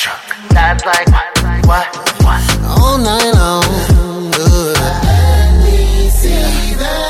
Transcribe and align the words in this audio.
drunk. 0.00 0.48
That's 0.50 0.84
like 0.86 1.08
what? 1.66 1.86
What? 2.24 2.42
All 2.64 2.96
night 2.96 3.32
long. 3.34 3.64
Ooh. 4.00 4.72
Let 4.72 5.62
me 5.62 6.08
see 6.08 6.74
that. 6.74 7.09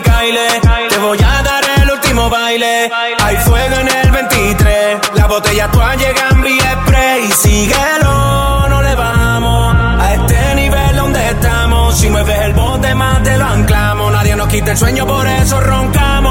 Te 0.00 0.98
voy 0.98 1.18
a 1.18 1.42
dar 1.42 1.62
el 1.80 1.90
último 1.92 2.28
baile. 2.28 2.90
Hay 3.22 3.36
fuego 3.36 3.76
en 3.78 3.88
el 3.88 4.10
23. 4.10 4.98
La 5.14 5.26
botella 5.28 5.66
actual 5.66 5.96
llega 5.96 6.30
en 6.30 6.82
spray. 6.82 7.30
Síguelo, 7.30 8.68
no 8.68 8.82
le 8.82 8.94
vamos. 8.96 9.76
A 10.00 10.14
este 10.14 10.54
nivel 10.56 10.96
donde 10.96 11.28
estamos. 11.28 11.96
Si 11.96 12.10
mueves 12.10 12.38
el 12.40 12.54
bote 12.54 12.92
más 12.96 13.22
te 13.22 13.38
lo 13.38 13.44
anclamos. 13.44 14.12
Nadie 14.12 14.34
nos 14.34 14.48
quita 14.48 14.72
el 14.72 14.78
sueño, 14.78 15.06
por 15.06 15.28
eso 15.28 15.60
roncamos. 15.60 16.23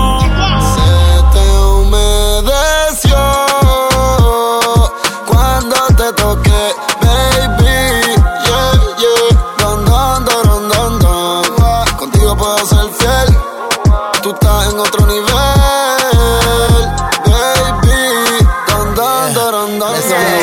nivel, 15.08 15.26
baby. 17.26 18.04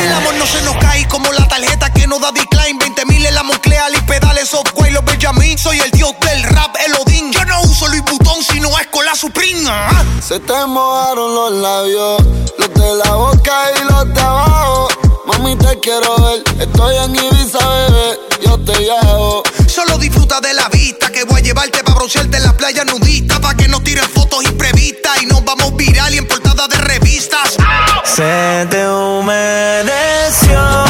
El 0.03 0.13
amor 0.13 0.35
no 0.35 0.47
se 0.47 0.61
nos 0.63 0.77
cae 0.77 1.07
como 1.09 1.33
la 1.33 1.47
tarjeta 1.47 1.91
que 1.91 2.07
no 2.07 2.19
da 2.19 2.33
decline. 2.33 2.79
20 2.79 3.07
mil 3.07 3.25
en 3.25 3.35
la 3.35 3.43
moclea, 3.43 3.87
y 3.91 4.01
pedales, 4.03 4.49
software, 4.49 4.93
los 4.93 5.05
Benjamin. 5.05 5.57
Soy 5.59 5.79
el 5.81 5.91
dios 5.93 6.13
del 6.21 6.43
rap, 6.45 6.75
el 6.85 6.95
Odín. 6.95 7.33
Yo 7.33 7.45
no 7.45 7.63
uso 7.63 7.89
Luis 7.89 8.03
Butón, 8.03 8.43
sino 8.43 8.69
es 8.79 8.87
con 8.89 9.05
la 9.05 9.15
suprina. 9.15 9.89
Se 10.21 10.41
te 10.41 10.67
mojaron 10.67 11.35
los 11.35 11.53
labios, 11.53 12.23
los 12.59 12.75
de 12.75 12.95
la 13.05 13.15
boca 13.15 13.71
y 13.77 13.93
los 13.93 14.15
de 14.15 14.21
abajo. 14.21 14.89
Mami, 15.27 15.57
te 15.57 15.79
quiero 15.81 16.17
ver, 16.23 16.43
estoy 16.59 16.97
en 16.97 17.15
Ibiza, 17.15 17.59
bebé 17.59 18.30
yo 18.43 18.59
te 18.61 18.81
llamo. 18.81 19.43
Solo 19.67 19.99
disfruta 19.99 20.41
de 20.41 20.55
la 20.55 20.69
vista 20.69 21.11
que 21.11 21.25
voy 21.25 21.41
a 21.41 21.45
llevarte 21.45 21.83
para 21.83 21.97
broncearte 21.97 22.37
en 22.37 22.45
la 22.45 22.57
playa 22.57 22.85
nudistas. 22.85 23.41
Para 23.41 23.57
que 23.57 23.69
no 23.69 23.83
tiren 23.83 24.09
fotos 24.09 24.45
imprevistas 24.45 25.23
y 25.23 25.27
nos 25.27 25.45
vamos 25.45 25.75
viral 25.77 26.15
y 26.15 26.19
en 26.19 26.27
portada 26.27 26.69
de 26.69 26.77
revistas. 26.77 27.57
Se 28.05 28.67
te 28.71 28.89
humedeció. 28.89 30.90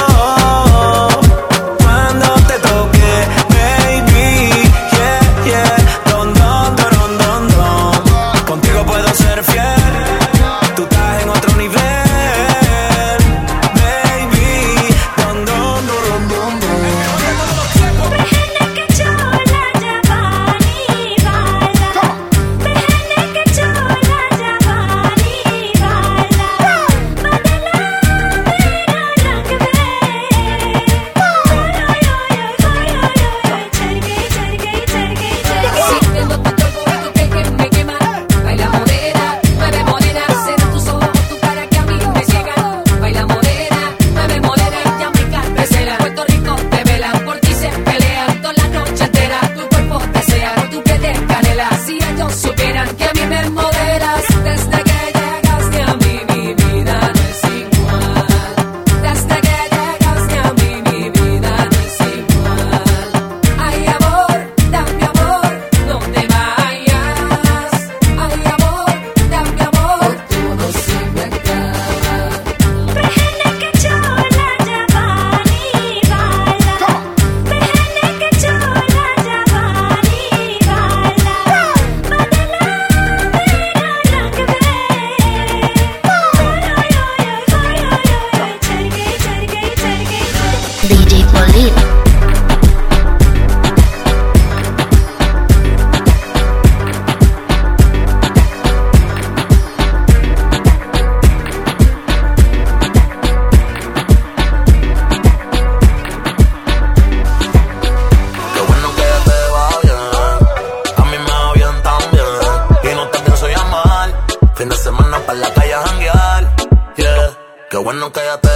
até 118.11 118.29
até. 118.29 118.50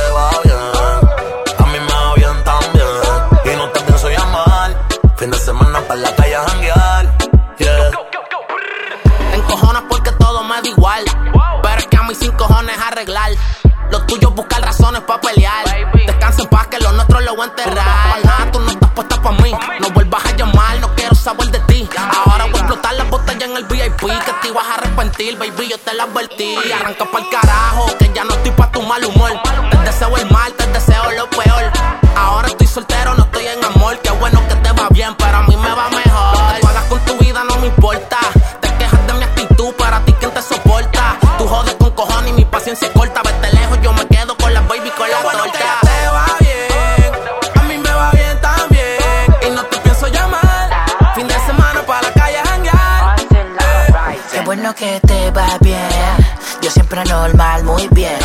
normal, 57.04 57.64
muy 57.64 57.88
bien. 57.88 58.18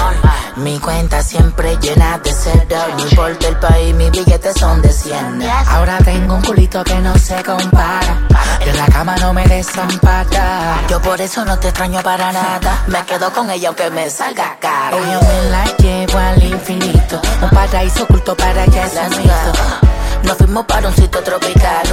Mi 0.56 0.80
cuenta 0.80 1.22
siempre 1.24 1.78
llena 1.78 2.18
de 2.20 2.32
seda. 2.32 2.88
No 2.98 3.08
importa 3.08 3.48
el 3.48 3.58
país, 3.58 3.96
mis 3.96 4.12
billetes 4.12 4.56
son 4.60 4.82
de 4.82 4.92
100. 4.92 5.42
Ahora 5.68 5.98
tengo 6.00 6.36
un 6.36 6.42
culito 6.42 6.84
que 6.84 6.96
no 6.96 7.18
se 7.18 7.42
compara. 7.44 8.28
En 8.66 8.78
la 8.78 8.86
cama 8.88 9.16
no 9.18 9.34
me 9.34 9.46
desampara. 9.48 10.82
Yo 10.90 11.02
por 11.02 11.20
eso 11.22 11.46
no 11.46 11.58
te 11.60 11.70
extraño 11.70 12.02
para 12.02 12.32
nada. 12.32 12.84
Me 12.88 13.04
quedo 13.06 13.32
con 13.32 13.50
ella 13.50 13.70
aunque 13.70 13.90
me 13.90 14.10
salga 14.10 14.58
cara. 14.60 14.96
Hoy 14.96 15.04
yo 15.12 15.22
me 15.22 15.50
la 15.50 15.66
llevo 15.78 16.18
al 16.18 16.44
infinito. 16.44 17.22
Un 17.42 17.50
paraíso 17.50 18.04
oculto 18.04 18.36
para 18.36 18.66
que 18.66 18.82
es. 18.82 18.94
Nos 20.24 20.38
fuimos 20.38 20.66
para 20.66 20.90
un 20.90 20.96
sitio 20.96 21.24
tropical 21.24 21.84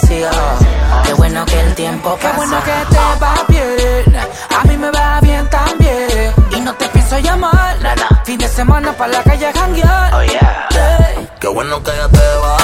Qué 0.00 1.12
bueno 1.14 1.46
que 1.46 1.60
el 1.60 1.74
tiempo 1.74 2.16
pasa. 2.16 2.30
Qué 2.32 2.36
bueno 2.36 2.56
que 2.64 2.94
te 2.94 3.24
va 3.24 3.34
bien, 3.48 4.16
a 4.58 4.64
mí 4.64 4.76
me 4.76 4.90
va 4.90 5.20
bien 5.20 5.48
también. 5.48 6.34
Y 6.50 6.60
no 6.60 6.74
te 6.74 6.88
pienso 6.88 7.18
llamar, 7.18 7.76
fin 8.24 8.38
de 8.38 8.48
semana 8.48 8.92
pa' 8.92 9.06
la 9.06 9.22
calle 9.22 9.46
a 9.46 9.52
janguear. 9.52 10.14
Oh, 10.14 10.20
Qué 11.38 11.48
bueno 11.48 11.80
que 11.82 11.92
ya 11.92 12.08
te 12.08 12.36
va 12.38 12.63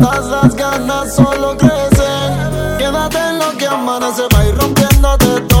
todas 0.00 0.26
las 0.26 0.54
ganas 0.54 1.14
solo 1.14 1.56
crecen. 1.56 2.78
Quédate 2.78 3.18
en 3.18 3.38
lo 3.38 3.50
que 3.58 3.66
amanece, 3.66 4.22
va 4.34 4.40
a 4.40 4.46
ir 4.46 4.56
rompiéndote 4.56 5.40
todo. 5.48 5.59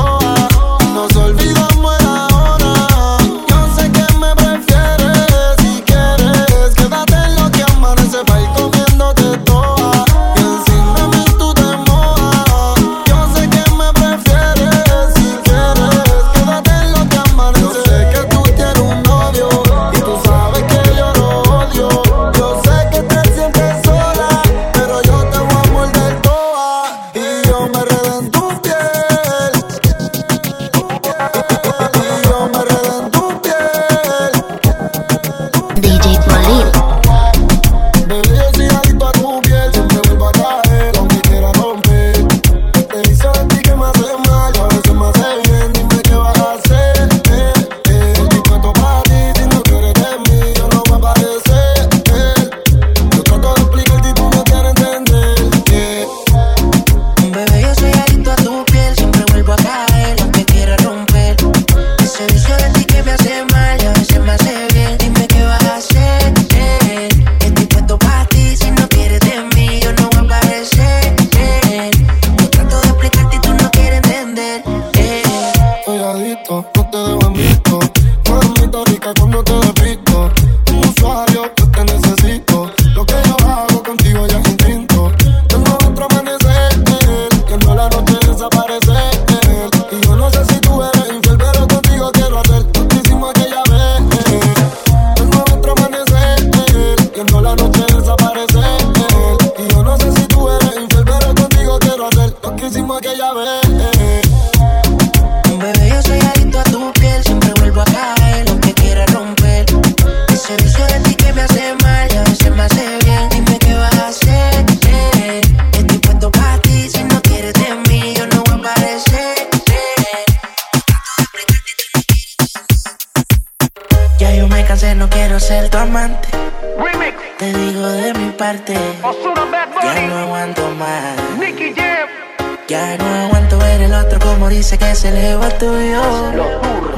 Parece 134.70 134.86
que 134.86 134.92
es 134.92 135.04
el 135.04 135.20
jeva 135.20 135.48
tuyo. 135.58 136.02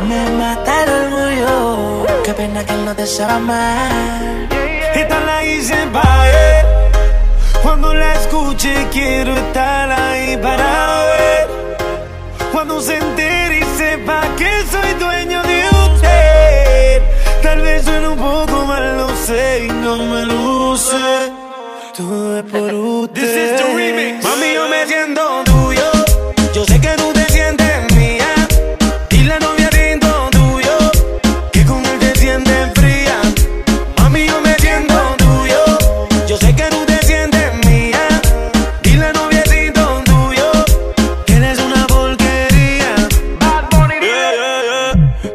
Me 0.07 0.29
mata 0.33 0.85
el 0.85 0.91
orgullo. 0.91 2.07
Qué 2.23 2.35
pena 2.35 2.63
que 2.67 2.75
no 2.75 2.95
te 2.95 3.07
sepa 3.07 3.39
mal. 3.39 4.47
Esta 4.95 5.21
la 5.21 5.43
hice 5.43 5.87
pa' 5.91 6.29
él. 6.29 6.67
Cuando 7.63 7.95
la 7.95 8.13
escuche, 8.13 8.89
quiero 8.93 9.33
estar 9.35 9.91
ahí 9.91 10.37
para 10.37 11.05
ver. 11.13 11.49
Cuando 12.53 12.79
se 12.83 12.99
entere 12.99 13.61
y 13.61 13.79
sepa 13.79 14.21
que 14.37 14.51
soy 14.71 14.93
dueño 15.01 15.43
de 15.43 15.65
usted. 15.87 17.03
Tal 17.43 17.63
vez 17.63 17.87
suene 17.87 18.09
un 18.09 18.19
poco 18.19 18.67
mal, 18.67 18.99
lo 18.99 19.09
sé 19.17 19.65
y 19.65 19.69
no 19.69 19.97
me 19.97 20.27
luce. 20.27 21.33
Todo 21.97 22.37
es 22.37 22.45
por 22.45 22.75
usted. 22.75 23.23
This 23.23 23.35
is 23.35 23.57
the 23.57 23.75
remix. 23.75 24.23
Mami, 24.25 24.53
yo 24.53 24.69
me 24.69 24.87
siento. 24.87 25.52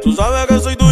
Tú 0.03 0.13
sabes 0.13 0.45
que 0.47 0.59
soy 0.59 0.75
tuyo 0.75 0.86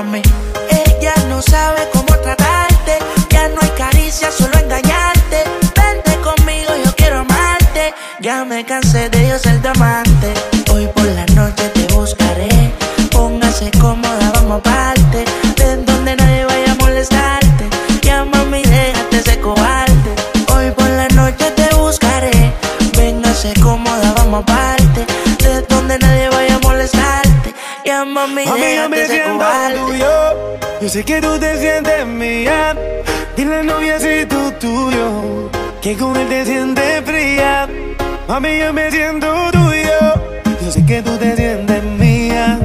on 0.00 0.10
me. 0.10 0.29
Mami, 28.10 28.46
Mami, 28.46 28.74
yo 28.76 28.88
me 28.88 29.06
siento 29.06 29.44
tuyo. 29.74 30.58
Yo 30.80 30.88
sé 30.88 31.04
que 31.04 31.20
tú 31.20 31.38
te 31.38 31.58
sientes 31.58 32.06
mía. 32.06 32.76
Dile 33.36 33.56
al 33.56 33.66
noviecito 33.66 34.52
tuyo. 34.54 35.50
Que 35.80 35.96
con 35.96 36.16
él 36.16 36.28
te 36.28 36.44
sientes 36.44 37.04
fría. 37.04 37.68
Mami, 38.28 38.58
yo 38.58 38.72
me 38.72 38.90
siento 38.90 39.50
tuyo. 39.52 40.00
Yo 40.62 40.70
sé 40.70 40.84
que 40.84 41.02
tú 41.02 41.16
te 41.16 41.36
sientes 41.36 41.82
mía. 41.84 42.58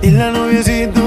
Dile 0.00 0.30
noviecito 0.32 0.92
tuyo. 0.92 1.01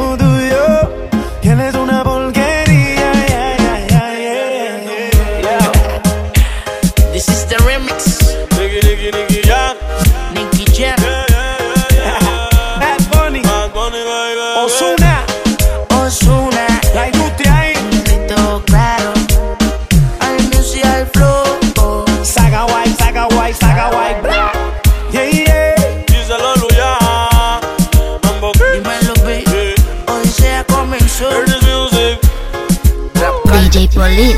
DJ 33.75 33.89
Polly. 33.89 34.33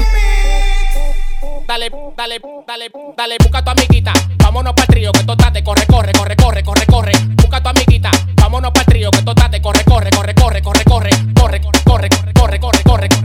Dale, 1.67 1.91
dale, 2.15 2.39
dale, 2.65 2.89
dale, 3.15 3.35
busca 3.37 3.63
tu 3.63 3.69
amiguita. 3.69 4.11
Vámonos 4.39 4.73
pa'l 4.73 4.87
trío, 4.87 5.11
que 5.11 5.23
total 5.25 5.63
corre, 5.63 5.85
corre, 5.85 6.11
corre, 6.11 6.35
corre, 6.35 6.63
corre, 6.63 6.85
corre. 6.87 7.11
Busca 7.35 7.61
tu 7.61 7.69
amiguita. 7.69 8.09
Vámonos 8.35 8.71
pa'l 8.71 8.85
trío, 8.85 9.11
que 9.11 9.21
total 9.21 9.61
corre, 9.61 9.83
corre, 9.83 10.09
corre, 10.09 10.33
corre, 10.33 10.61
corre, 10.63 10.83
corre, 10.85 11.11
corre, 11.35 11.61
corre, 11.61 11.61
corre, 11.61 12.09
corre, 12.09 12.09
corre, 12.33 12.59
corre, 12.59 12.83
corre, 12.83 13.16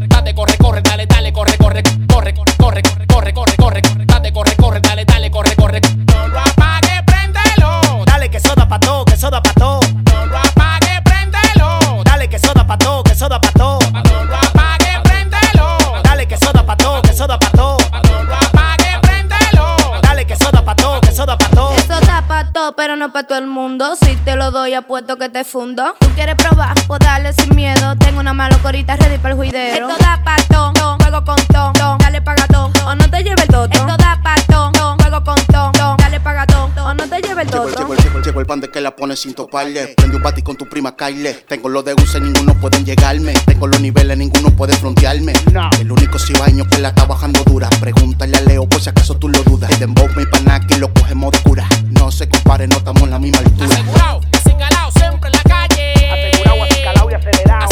no 23.02 23.12
pa' 23.12 23.24
todo 23.24 23.38
el 23.38 23.48
mundo. 23.48 23.96
Si 23.96 24.14
te 24.24 24.36
lo 24.36 24.52
doy, 24.52 24.74
apuesto 24.74 25.16
que 25.16 25.28
te 25.28 25.42
fundo. 25.42 25.96
¿Tú 25.98 26.06
quieres 26.14 26.36
probar? 26.36 26.74
Pues 26.86 27.00
dale 27.00 27.32
sin 27.32 27.52
miedo. 27.56 27.96
Tengo 27.96 28.20
una 28.20 28.32
malocorita 28.32 28.94
ready 28.94 29.18
para 29.18 29.30
el 29.30 29.36
juidero. 29.36 29.88
Esto 29.88 30.04
da 30.04 30.22
pa' 30.22 30.36
ton, 30.48 30.72
ton, 30.74 31.00
juego 31.00 31.24
con 31.24 31.36
ton, 31.48 31.72
ton. 31.72 31.98
Dale 31.98 32.22
pagatón, 32.22 32.72
o 32.86 32.94
no 32.94 33.10
te 33.10 33.24
lleve 33.24 33.42
el 33.42 33.48
toto. 33.48 33.76
Esto 33.76 33.96
da 33.96 34.20
pa' 34.22 34.36
ton, 34.46 34.72
ton, 34.72 34.96
juego 34.98 35.24
con 35.24 35.34
ton, 35.46 35.72
ton. 35.72 35.96
Dale 35.96 36.20
pagatón, 36.20 36.78
o 36.78 36.94
no 36.94 37.08
te 37.08 37.20
lleve 37.20 37.42
el 37.42 37.50
toto. 37.50 37.91
El 38.40 38.46
pan 38.46 38.60
de 38.60 38.70
que 38.70 38.80
la 38.80 38.96
pone 38.96 39.16
sin 39.16 39.34
toparle. 39.34 39.94
Prende 39.96 40.16
un 40.16 40.22
bati 40.22 40.42
con 40.42 40.56
tu 40.56 40.68
prima 40.68 40.96
Kyle. 40.96 41.34
Tengo 41.46 41.68
los 41.68 41.84
de 41.84 41.94
Use, 41.94 42.20
ninguno 42.20 42.54
pueden 42.60 42.84
llegarme. 42.84 43.34
Tengo 43.46 43.66
los 43.66 43.80
niveles, 43.80 44.16
ninguno 44.16 44.50
puede 44.50 44.74
frontearme. 44.74 45.32
El 45.80 45.92
único 45.92 46.18
cibaño 46.18 46.64
que 46.68 46.78
la 46.78 46.88
está 46.88 47.04
bajando 47.04 47.42
dura. 47.44 47.68
Pregúntale 47.80 48.36
a 48.36 48.40
Leo 48.40 48.68
por 48.68 48.80
si 48.80 48.88
acaso 48.88 49.16
tú 49.16 49.28
lo 49.28 49.42
dudas. 49.42 49.70
El 49.70 49.78
dembow, 49.80 50.08
mi 50.16 50.24
panaki, 50.26 50.74
lo 50.76 50.92
cogemos 50.94 51.32
de 51.32 51.38
cura. 51.40 51.68
No 51.90 52.10
se 52.10 52.28
compare, 52.28 52.66
no 52.66 52.76
estamos 52.76 53.02
en 53.02 53.10
la 53.10 53.18
misma 53.18 53.38
altura. 53.38 53.74
Asegurado, 53.74 54.20
y 54.32 54.36
acicalao 54.36 54.90
siempre 54.92 55.30
en 55.30 55.36
la 55.36 55.42
calle. 55.42 55.92
Asegurado, 56.12 56.64
acicalao 56.64 57.10
y 57.10 57.14
acelerado 57.14 57.71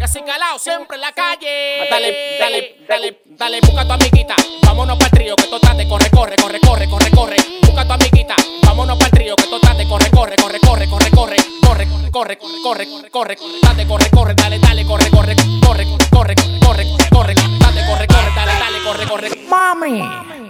y 0.00 0.02
acicalao 0.02 0.58
siempre 0.58 0.96
en 0.96 1.02
la 1.02 1.12
calle. 1.12 1.86
Dale, 1.90 2.38
dale, 2.38 2.76
dale, 2.88 3.20
dale, 3.26 3.60
busca 3.60 3.84
tu 3.84 3.92
amiguita. 3.92 4.34
Vámonos 4.64 4.96
para 4.96 5.08
el 5.08 5.12
trío 5.12 5.36
que 5.36 5.44
totate, 5.44 5.86
corre, 5.86 6.10
corre, 6.10 6.36
corre, 6.36 6.58
corre, 6.60 6.88
corre, 6.88 7.10
corre. 7.10 7.36
Busca 7.66 7.84
tu 7.84 7.92
amiguita. 7.92 8.34
Vámonos 8.64 8.96
para 8.96 9.06
el 9.08 9.12
trío 9.12 9.36
que 9.36 9.44
totate, 9.44 9.86
corre, 9.86 10.10
corre, 10.10 10.36
corre, 10.36 10.58
corre, 10.60 10.88
corre, 10.88 11.10
corre. 11.10 11.36
Corre, 12.10 12.36
corre, 12.36 12.38
corre, 12.62 12.86
corre, 12.86 13.36
corre, 13.36 13.36
date, 13.62 13.86
corre, 13.86 14.10
corre, 14.10 14.34
dale, 14.34 14.58
dale, 14.58 14.84
corre, 14.84 15.10
corre, 15.10 15.36
corre, 15.62 15.86
corre, 16.10 16.34
corre, 16.60 16.84
corre, 17.08 17.34
date, 17.34 17.86
corre, 17.86 18.06
corre, 18.08 18.32
dale, 18.34 18.52
dale, 18.58 18.82
corre, 18.84 19.06
corre. 19.06 19.30
Mami. 19.48 20.49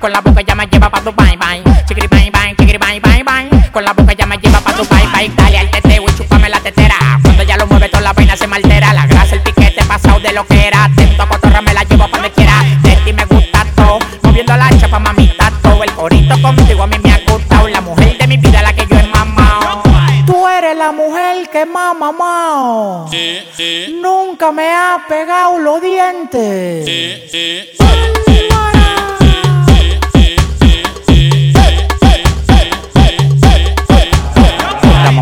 Con 0.00 0.12
la 0.12 0.20
boca 0.20 0.40
ya 0.42 0.54
me 0.54 0.66
lleva 0.66 0.90
pa' 0.90 1.00
tu 1.00 1.12
bye 1.12 1.36
bye. 1.36 1.62
Chiquiri 1.86 2.06
bye 2.08 2.30
bye, 2.30 2.54
chiquiri 2.56 2.78
bye 2.78 3.00
bye 3.00 3.24
bye. 3.24 3.70
Con 3.72 3.84
la 3.84 3.92
boca 3.92 4.12
ya 4.12 4.26
me 4.26 4.36
lleva 4.38 4.60
pa' 4.60 4.72
tu 4.72 4.84
bye 4.84 5.06
bye. 5.12 5.28
Dale 5.34 5.58
al 5.58 5.70
teteo 5.70 6.04
y 6.06 6.14
chúpame 6.16 6.48
la 6.48 6.60
tetera. 6.60 6.96
Cuando 7.22 7.42
ya 7.42 7.56
lo 7.56 7.66
mueve 7.66 7.88
toda 7.88 8.02
la 8.02 8.12
vaina 8.12 8.36
se 8.36 8.46
me 8.46 8.56
altera. 8.56 8.92
La 8.92 9.06
grasa, 9.06 9.34
el 9.34 9.42
piquete 9.42 9.84
pasado 9.84 10.20
de 10.20 10.32
lo 10.32 10.46
que 10.46 10.66
era. 10.66 10.84
Atento 10.84 11.22
a 11.22 11.28
cotorra 11.28 11.62
me 11.62 11.72
la 11.74 11.82
llevo 11.84 12.08
pa' 12.08 12.18
donde 12.18 12.30
quiera. 12.32 12.62
De 12.82 12.96
ti 13.04 13.12
me 13.12 13.24
gusta 13.24 13.64
todo. 13.74 13.98
Moviendo 14.22 14.56
la 14.56 14.68
chapa, 14.78 14.98
mamita 14.98 15.52
todo. 15.62 15.82
El 15.82 15.92
corito 15.92 16.40
contigo 16.42 16.82
a 16.82 16.86
mí 16.86 16.96
me 17.02 17.12
ha 17.12 17.20
gustado. 17.26 17.68
La 17.68 17.80
mujer 17.80 18.18
de 18.18 18.26
mi 18.26 18.36
vida, 18.36 18.62
la 18.62 18.72
que 18.74 18.86
yo 18.86 18.98
he 18.98 19.02
mamado. 19.08 19.82
Tú 20.26 20.46
eres 20.46 20.76
la 20.76 20.92
mujer 20.92 21.48
que 21.50 21.64
más 21.64 21.96
mamado. 21.96 23.08
Nunca 24.02 24.52
me 24.52 24.72
ha 24.72 24.98
pegado 25.08 25.58
los 25.58 25.80
dientes. 25.80 26.86
La 29.20 29.25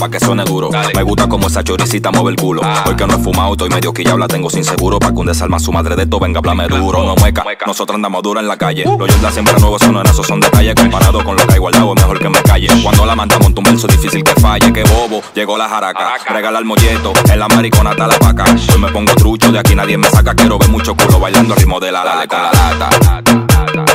pa' 0.00 0.08
que 0.08 0.18
suene 0.18 0.44
duro. 0.44 0.70
Me 0.94 1.02
gusta 1.02 1.28
como 1.28 1.46
esa 1.46 1.62
choricita 1.62 2.10
mueve 2.10 2.30
el 2.30 2.36
culo. 2.36 2.62
Porque 2.84 3.06
no 3.06 3.16
he 3.16 3.18
fumado, 3.18 3.52
estoy 3.52 3.68
medio 3.68 3.92
quillado, 3.92 4.18
la 4.18 4.26
tengo 4.26 4.48
sin 4.48 4.64
seguro. 4.64 4.98
Pa' 4.98 5.12
que 5.12 5.20
un 5.20 5.26
desalma 5.26 5.60
su 5.60 5.70
madre 5.70 5.94
de 5.94 6.04
esto 6.04 6.18
venga, 6.18 6.38
hablame 6.38 6.66
duro. 6.68 7.04
No 7.04 7.14
mueca, 7.16 7.44
nosotros 7.66 7.94
andamos 7.94 8.22
duro 8.22 8.40
en 8.40 8.48
la 8.48 8.56
calle. 8.56 8.84
Los 8.84 9.10
Jordan 9.12 9.32
siempre 9.32 9.54
nuevos 9.60 9.82
son 9.82 10.00
esos 10.06 10.26
son 10.26 10.40
detalles. 10.40 10.74
Comparado 10.74 11.22
con 11.22 11.36
lo 11.36 11.46
que 11.46 11.52
hay 11.52 11.58
guardado, 11.58 11.92
es 11.94 12.00
mejor 12.00 12.18
que 12.18 12.28
me 12.28 12.42
calle. 12.42 12.68
Cuando 12.82 13.04
la 13.04 13.14
manda 13.14 13.38
monta 13.38 13.60
un 13.60 13.64
verso 13.64 13.86
difícil 13.86 14.24
que 14.24 14.40
falle. 14.40 14.72
Que 14.72 14.82
bobo, 14.84 15.22
llegó 15.34 15.58
la 15.58 15.68
jaraca. 15.68 16.14
Regala 16.28 16.58
el 16.58 16.64
molleto, 16.64 17.12
en 17.30 17.38
la 17.38 17.48
maricona 17.48 17.90
está 17.90 18.06
la 18.06 18.18
vaca. 18.18 18.44
Hoy 18.72 18.80
me 18.80 18.88
pongo 18.90 19.14
trucho, 19.14 19.52
de 19.52 19.58
aquí 19.58 19.74
nadie 19.74 19.98
me 19.98 20.08
saca. 20.08 20.34
Quiero 20.34 20.58
ver 20.58 20.70
mucho 20.70 20.94
culo 20.94 21.20
bailando 21.20 21.52
al 21.54 21.60
ritmo 21.60 21.78
de 21.78 21.92
la 21.92 22.04
Dale 22.04 22.26
con 22.26 22.38
la 22.40 22.52
lata. 22.52 23.89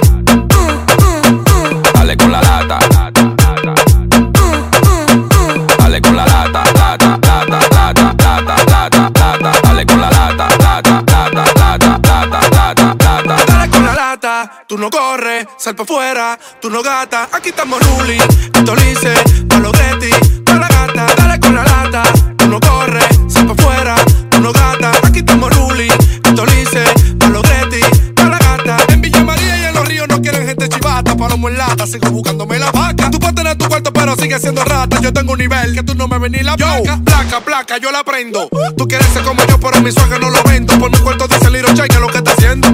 Tú 14.67 14.77
no 14.77 14.89
corres, 14.89 15.45
sal 15.57 15.75
pa' 15.75 15.85
fuera, 15.85 16.39
tú 16.61 16.69
no 16.69 16.81
gata. 16.81 17.29
Aquí 17.31 17.49
estamos 17.49 17.79
Ruli, 17.87 18.17
esto 18.17 18.75
lice, 18.75 19.13
pa' 19.47 19.59
los 19.59 19.71
Getty, 19.73 20.09
pa' 20.43 20.55
la 20.55 20.67
gata. 20.67 21.07
Dale 21.15 21.39
con 21.39 21.55
la 21.55 21.63
lata, 21.63 22.03
tú 22.37 22.47
no 22.47 22.59
corres, 22.59 23.05
sal 23.27 23.47
pa' 23.47 23.55
fuera, 23.61 23.95
tú 24.29 24.41
no 24.41 24.51
gata. 24.51 24.91
Aquí 25.03 25.19
estamos 25.19 25.55
Ruli, 25.55 25.87
esto 26.23 26.45
lice, 26.45 26.83
pa' 27.19 27.27
los 27.27 27.43
Getty, 27.43 27.81
pa' 28.15 28.23
la 28.25 28.37
gata. 28.37 28.77
En 28.89 29.01
Villa 29.01 29.23
María 29.23 29.57
y 29.57 29.63
en 29.65 29.73
los 29.73 29.87
ríos 29.87 30.07
no 30.07 30.21
quieren 30.21 30.47
gente 30.47 30.67
chivata, 30.69 31.15
palomo 31.15 31.49
en 31.49 31.57
lata, 31.57 31.85
sigo 31.85 32.09
buscándome 32.09 32.57
la 32.57 32.71
vaca. 32.71 33.11
Tú 33.11 33.19
puedes 33.19 33.35
tener 33.35 33.57
tu 33.57 33.67
cuarto, 33.67 33.93
pero 33.93 34.15
sigue 34.15 34.39
siendo 34.39 34.63
rata. 34.63 34.99
Yo 35.01 35.13
tengo 35.13 35.33
un 35.33 35.39
nivel 35.39 35.75
que 35.75 35.83
tú 35.83 35.93
no 35.95 36.07
me 36.07 36.17
venís 36.17 36.43
la 36.43 36.57
placa. 36.57 36.99
Placa, 37.03 37.41
placa, 37.41 37.77
yo 37.77 37.91
la 37.91 38.03
prendo. 38.03 38.49
Tú 38.77 38.87
quieres 38.87 39.07
ser 39.07 39.23
como 39.23 39.45
yo, 39.45 39.59
pero 39.59 39.79
mi 39.81 39.91
sueño 39.91 40.17
no 40.19 40.29
lo 40.31 40.41
vendo. 40.43 40.77
Por 40.79 40.89
mi 40.91 40.97
cuarto 40.97 41.27
dice 41.27 41.49
Liro 41.51 41.73
Chay, 41.73 41.87
que 41.87 41.99
lo 41.99 42.07
que 42.07 42.17
está 42.17 42.31
haciendo. 42.31 42.64